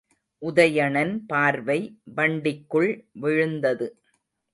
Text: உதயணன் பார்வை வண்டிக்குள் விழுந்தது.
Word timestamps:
உதயணன் 0.41 1.11
பார்வை 1.27 1.77
வண்டிக்குள் 2.15 2.89
விழுந்தது. 3.19 3.87